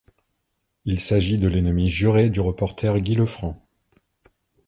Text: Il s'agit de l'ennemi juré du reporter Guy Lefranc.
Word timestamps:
Il 0.83 0.99
s'agit 0.99 1.37
de 1.37 1.47
l'ennemi 1.47 1.87
juré 1.87 2.31
du 2.31 2.39
reporter 2.39 2.99
Guy 3.01 3.13
Lefranc. 3.13 3.61